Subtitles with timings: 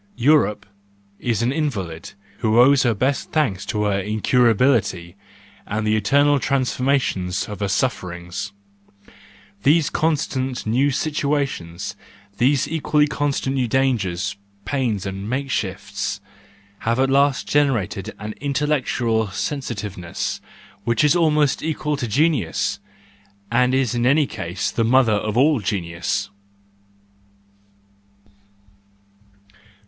[0.15, 0.65] Europe
[1.19, 5.13] is an invalid who owes her best thanks to her incurability
[5.67, 8.51] and the eternal transformations of her sufferings;
[9.61, 11.95] these constant new situations,
[12.39, 14.35] these equally con¬ stant new dangers,
[14.65, 16.19] pains, and make shifts,
[16.79, 20.41] have at last generated an intellectual sensitiveness
[20.83, 22.79] which is 68 THE JOYFUL WISDOM, I almost equal to genius,
[23.51, 26.31] and is in any case the mother of all genius.